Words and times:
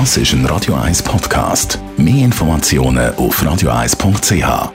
Das 0.00 0.16
ist 0.16 0.32
ein 0.32 0.44
Radio 0.46 0.74
1 0.74 1.04
Podcast. 1.04 1.78
Mehr 1.96 2.24
Informationen 2.24 3.14
auf 3.14 3.40
radio1.ch. 3.40 4.72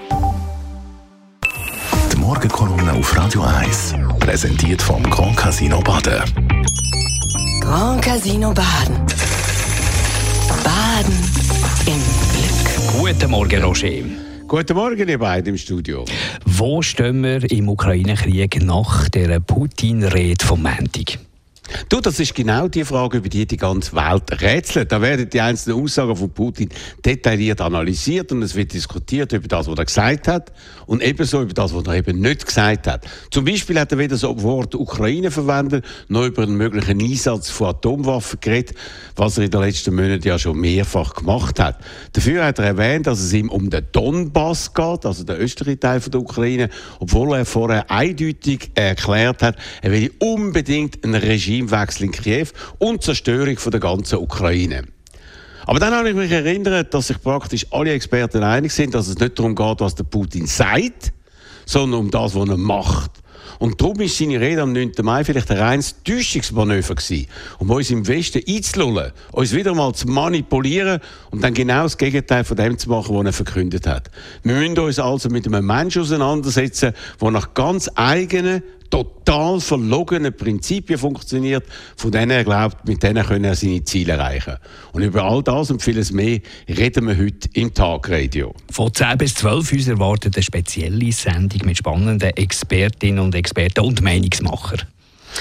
Die 2.09 2.15
Morgenkolumne 2.15 2.93
auf 2.93 3.17
Radio 3.17 3.41
1 3.41 3.95
präsentiert 4.21 4.81
vom 4.81 5.03
Grand 5.03 5.35
Casino 5.35 5.81
Baden. 5.81 6.23
Grand 7.59 8.01
Casino 8.01 8.53
Baden. 8.53 8.95
Baden 10.63 11.13
im 11.85 12.01
Glück. 12.31 12.97
Guten 12.97 13.31
Morgen, 13.31 13.61
Roger. 13.61 13.89
Guten 14.47 14.73
Morgen, 14.77 15.09
ihr 15.09 15.19
beiden 15.19 15.49
im 15.49 15.57
Studio. 15.57 16.05
Wo 16.45 16.81
stehen 16.81 17.21
wir 17.23 17.51
im 17.51 17.67
Ukraine-Krieg 17.67 18.63
nach 18.63 19.09
der 19.09 19.41
Putin-Rede 19.41 20.45
vom 20.45 20.61
Montag? 20.61 21.19
Du, 21.87 21.99
das 22.01 22.19
ist 22.19 22.33
genau 22.35 22.67
die 22.67 22.83
Frage, 22.83 23.17
über 23.17 23.29
die 23.29 23.45
die 23.45 23.57
ganze 23.57 23.93
Welt 23.93 24.41
rätselt. 24.41 24.91
Da 24.91 25.01
werden 25.01 25.29
die 25.29 25.41
einzelnen 25.41 25.83
Aussagen 25.83 26.15
von 26.15 26.29
Putin 26.29 26.69
detailliert 27.05 27.61
analysiert 27.61 28.31
und 28.31 28.41
es 28.41 28.55
wird 28.55 28.73
diskutiert 28.73 29.31
über 29.33 29.47
das, 29.47 29.67
was 29.67 29.77
er 29.77 29.85
gesagt 29.85 30.27
hat 30.27 30.51
und 30.85 31.03
ebenso 31.03 31.41
über 31.41 31.53
das, 31.53 31.73
was 31.73 31.85
er 31.85 31.95
eben 31.95 32.19
nicht 32.19 32.45
gesagt 32.45 32.87
hat. 32.87 33.05
Zum 33.31 33.45
Beispiel 33.45 33.79
hat 33.79 33.91
er 33.91 33.97
weder 33.97 34.15
das 34.17 34.23
Wort 34.23 34.75
Ukraine 34.75 35.31
verwendet, 35.31 35.85
noch 36.07 36.25
über 36.25 36.43
einen 36.43 36.55
möglichen 36.55 36.99
Einsatz 37.01 37.49
von 37.49 37.67
Atomwaffen 37.67 38.39
geredet, 38.39 38.75
was 39.15 39.37
er 39.37 39.45
in 39.45 39.51
den 39.51 39.61
letzten 39.61 39.95
Monaten 39.95 40.27
ja 40.27 40.39
schon 40.39 40.59
mehrfach 40.59 41.13
gemacht 41.13 41.59
hat. 41.59 41.79
Dafür 42.13 42.45
hat 42.45 42.59
er 42.59 42.65
erwähnt, 42.65 43.07
dass 43.07 43.19
es 43.19 43.33
ihm 43.33 43.49
um 43.49 43.69
den 43.69 43.85
Donbass 43.91 44.73
geht, 44.73 45.05
also 45.05 45.23
den 45.23 45.35
östlichen 45.35 45.79
Teil 45.79 45.99
der 45.99 46.19
Ukraine, 46.19 46.69
obwohl 46.99 47.35
er 47.35 47.45
vorher 47.45 47.89
eindeutig 47.91 48.71
erklärt 48.75 49.43
hat, 49.43 49.57
er 49.81 49.91
will 49.91 50.11
unbedingt 50.19 51.03
ein 51.03 51.15
Regime 51.15 51.58
Regimewechsel 51.59 52.05
in 52.05 52.11
Kiew 52.11 52.47
und 52.77 53.03
Zerstörung 53.03 53.57
der 53.71 53.79
ganzen 53.79 54.19
Ukraine. 54.19 54.83
Aber 55.65 55.79
dann 55.79 55.93
habe 55.93 56.09
ich 56.09 56.15
mich 56.15 56.31
erinnert, 56.31 56.93
dass 56.93 57.07
sich 57.07 57.21
praktisch 57.21 57.67
alle 57.71 57.91
Experten 57.91 58.43
einig 58.43 58.71
sind, 58.71 58.95
dass 58.95 59.07
es 59.07 59.19
nicht 59.19 59.37
darum 59.37 59.55
geht, 59.55 59.79
was 59.79 59.95
der 59.95 60.03
Putin 60.03 60.47
sagt, 60.47 61.13
sondern 61.65 61.99
um 61.99 62.11
das, 62.11 62.33
was 62.33 62.49
er 62.49 62.57
macht. 62.57 63.11
Und 63.59 63.81
darum 63.81 63.99
war 63.99 64.07
seine 64.07 64.39
Rede 64.39 64.61
am 64.61 64.71
9. 64.71 64.93
Mai 65.01 65.23
vielleicht 65.23 65.51
ein 65.51 65.57
reines 65.57 65.95
Täuschungsmanöver 66.03 66.95
gewesen, 66.95 67.27
um 67.59 67.69
uns 67.69 67.89
im 67.89 68.07
Westen 68.07 68.41
einzulullen, 68.47 69.11
uns 69.31 69.53
wieder 69.53 69.75
mal 69.75 69.93
zu 69.93 70.07
manipulieren 70.07 71.01
und 71.29 71.43
dann 71.43 71.53
genau 71.53 71.83
das 71.83 71.97
Gegenteil 71.97 72.45
von 72.45 72.55
dem 72.55 72.77
zu 72.77 72.89
machen, 72.89 73.15
was 73.15 73.25
er 73.25 73.33
verkündet 73.33 73.85
hat. 73.85 74.09
Wir 74.43 74.55
müssen 74.55 74.79
uns 74.79 74.97
also 74.97 75.29
mit 75.29 75.45
einem 75.45 75.65
Menschen 75.65 76.01
auseinandersetzen, 76.03 76.93
der 77.21 77.31
nach 77.31 77.53
ganz 77.53 77.89
eigenen, 77.95 78.63
total 78.89 79.59
verlogenen 79.59 80.35
Prinzipien 80.35 80.99
funktioniert, 80.99 81.63
von 81.95 82.11
denen 82.11 82.31
er 82.31 82.43
glaubt, 82.43 82.87
mit 82.87 83.03
denen 83.03 83.25
können 83.25 83.45
er 83.45 83.55
seine 83.55 83.83
Ziele 83.83 84.13
erreichen. 84.13 84.55
Und 84.91 85.03
über 85.03 85.23
all 85.23 85.43
das 85.43 85.71
und 85.71 85.81
vieles 85.81 86.11
mehr 86.11 86.39
reden 86.67 87.07
wir 87.07 87.17
heute 87.17 87.49
im 87.53 87.73
Tagradio. 87.73 88.53
Von 88.71 88.93
10 88.93 89.17
bis 89.17 89.35
12 89.35 89.71
uns 89.73 89.87
erwartet 89.87 90.35
eine 90.35 90.43
spezielle 90.43 91.11
Sendung 91.11 91.65
mit 91.65 91.77
spannenden 91.77 92.31
Expertinnen 92.31 93.19
und 93.19 93.35
Experten 93.35 93.81
und 93.81 94.01
Meinungsmachern. 94.01 94.81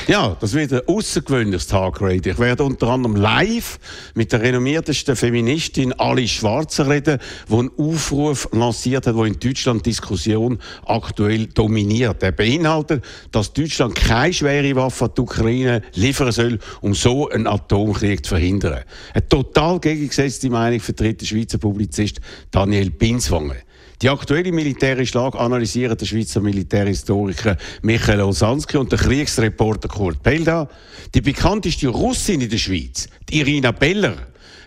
Ja, 0.06 0.36
das 0.40 0.54
wird 0.54 0.72
ein 0.72 0.80
außergewöhnliches 0.86 1.66
Tagradio. 1.66 2.32
Ich 2.32 2.38
werde 2.38 2.64
unter 2.64 2.88
anderem 2.88 3.16
live 3.16 3.78
mit 4.14 4.32
der 4.32 4.40
renommiertesten 4.40 5.16
Feministin 5.16 5.92
Alice 5.94 6.30
Schwarzer 6.30 6.88
reden, 6.88 7.18
die 7.48 7.54
einen 7.54 7.70
Aufruf 7.76 8.48
lanciert 8.52 9.06
hat, 9.06 9.16
der 9.16 9.24
in 9.24 9.38
Deutschland 9.38 9.84
Diskussion 9.84 10.58
aktuell 10.86 11.46
dominiert. 11.46 12.22
Er 12.22 12.32
beinhaltet, 12.32 13.04
dass 13.32 13.52
Deutschland 13.52 13.94
keine 13.94 14.32
schwere 14.32 14.76
Waffe 14.76 15.06
an 15.06 15.10
die 15.16 15.20
Ukraine 15.20 15.82
liefern 15.94 16.32
soll, 16.32 16.58
um 16.80 16.94
so 16.94 17.28
einen 17.28 17.46
Atomkrieg 17.46 18.24
zu 18.24 18.30
verhindern. 18.30 18.84
Eine 19.12 19.28
total 19.28 19.78
gegengesetzte 19.78 20.48
Meinung 20.48 20.80
vertritt 20.80 21.20
der 21.20 21.26
Schweizer 21.26 21.58
Publizist 21.58 22.20
Daniel 22.50 22.90
Binswanger. 22.90 23.56
Die 24.00 24.08
aktuelle 24.08 24.52
militärische 24.52 25.18
Lage 25.18 25.40
analysieren 25.40 25.98
der 25.98 26.06
Schweizer 26.06 26.40
Militärhistoriker 26.40 27.56
Michael 27.82 28.20
Osanski 28.20 28.76
und 28.76 28.92
der 28.92 28.98
Kriegsreporter 29.00 29.88
Kurt 29.88 30.22
Pelda. 30.22 30.68
Die 31.14 31.20
bekannteste 31.20 31.88
Russin 31.88 32.40
in 32.40 32.48
der 32.48 32.58
Schweiz, 32.58 33.08
die 33.28 33.40
Irina 33.40 33.72
Beller, 33.72 34.14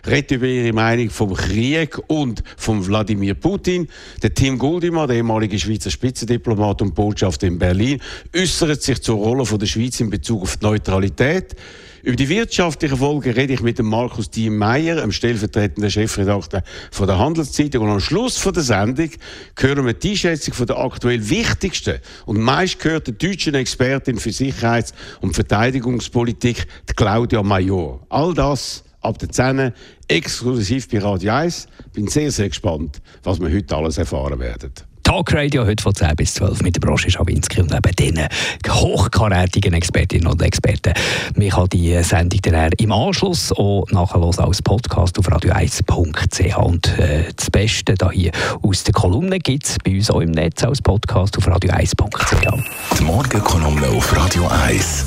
redet 0.06 0.32
über 0.32 0.46
ihre 0.46 0.74
Meinung 0.74 1.08
vom 1.08 1.32
Krieg 1.32 1.98
und 2.08 2.42
von 2.58 2.86
Wladimir 2.86 3.32
Putin. 3.32 3.88
Der 4.22 4.34
Tim 4.34 4.58
Guldimann, 4.58 5.08
der 5.08 5.16
ehemalige 5.16 5.58
Schweizer 5.58 5.90
Spitzendiplomat 5.90 6.82
und 6.82 6.94
Botschafter 6.94 7.46
in 7.46 7.58
Berlin, 7.58 8.02
äußert 8.36 8.82
sich 8.82 9.00
zur 9.00 9.16
Rolle 9.16 9.44
der 9.46 9.66
Schweiz 9.66 9.98
in 10.00 10.10
Bezug 10.10 10.42
auf 10.42 10.58
die 10.58 10.66
Neutralität. 10.66 11.56
Über 12.02 12.16
die 12.16 12.28
wirtschaftlichen 12.28 12.96
Folgen 12.96 13.30
rede 13.30 13.52
ich 13.52 13.62
mit 13.62 13.78
dem 13.78 13.86
Markus 13.86 14.28
Diem 14.28 14.56
Meyer, 14.58 14.96
dem 14.96 15.12
stellvertretenden 15.12 15.88
Chefredakteur 15.88 16.64
von 16.90 17.06
der 17.06 17.18
Handelszeitung. 17.18 17.84
Und 17.84 17.90
am 17.90 18.00
Schluss 18.00 18.38
von 18.38 18.52
der 18.52 18.64
Sendung 18.64 19.10
hören 19.56 19.86
wir 19.86 19.92
die 19.92 20.10
Einschätzung 20.10 20.52
von 20.52 20.66
der 20.66 20.78
aktuell 20.78 21.30
wichtigsten 21.30 22.00
und 22.26 22.40
meistgehörten 22.40 23.16
deutschen 23.16 23.54
Expertin 23.54 24.18
für 24.18 24.32
Sicherheits- 24.32 24.92
und 25.20 25.34
Verteidigungspolitik, 25.34 26.66
Claudia 26.96 27.42
Major. 27.44 28.04
All 28.08 28.34
das 28.34 28.82
ab 29.00 29.18
der 29.18 29.28
10 29.28 29.72
exklusiv 30.08 30.88
bei 30.88 30.98
Radio 30.98 31.32
1. 31.32 31.68
Bin 31.92 32.08
sehr, 32.08 32.32
sehr 32.32 32.48
gespannt, 32.48 33.00
was 33.22 33.38
wir 33.40 33.48
heute 33.48 33.76
alles 33.76 33.98
erfahren 33.98 34.40
werden. 34.40 34.72
Talkradio 35.02 35.66
heute 35.66 35.82
von 35.82 35.94
10 35.94 36.16
bis 36.16 36.34
12 36.34 36.62
mit 36.62 36.76
der 36.76 36.80
Brosche 36.80 37.10
Schawinski 37.10 37.60
und 37.60 37.72
eben 37.72 37.96
den 37.96 38.26
hochkarätigen 38.68 39.74
Expertinnen 39.74 40.26
und 40.26 40.42
Experten. 40.42 40.94
Man 41.36 41.48
kann 41.48 41.68
die 41.68 42.02
Sendung 42.02 42.40
dann 42.42 42.72
im 42.78 42.92
Anschluss 42.92 43.52
auch 43.52 43.86
nachhören 43.90 44.38
als 44.38 44.62
Podcast 44.62 45.18
auf 45.18 45.28
radio1.ch. 45.28 46.56
Und 46.56 46.98
äh, 46.98 47.24
das 47.36 47.50
Beste 47.50 47.94
da 47.94 48.10
hier 48.10 48.32
aus 48.62 48.84
der 48.84 48.94
Kolumne 48.94 49.38
gibt 49.38 49.66
es 49.66 49.76
bei 49.84 49.94
uns 49.96 50.10
auch 50.10 50.20
im 50.20 50.30
Netz 50.30 50.62
als 50.64 50.80
Podcast 50.80 51.36
auf 51.38 51.48
radio1.ch. 51.48 52.98
Die 52.98 53.02
Morgenkolumne 53.02 53.88
auf 53.88 54.16
Radio 54.16 54.46
1. 54.48 55.06